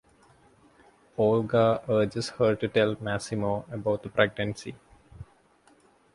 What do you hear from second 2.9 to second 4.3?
Massimo about the